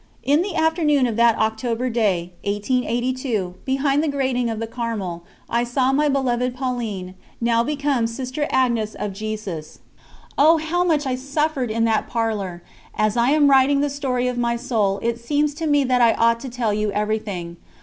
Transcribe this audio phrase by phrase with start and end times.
[0.23, 5.63] In the afternoon of that October day, 1882, behind the grating of the Carmel, I
[5.63, 9.77] saw my beloved Pauline, now become Sister Agnes of Jesus.
[10.39, 12.63] Oh, how much I suffered in that parlour!
[12.95, 16.13] As I am writing the story of my soul, it seems to me that I
[16.13, 17.57] ought to tell you everything.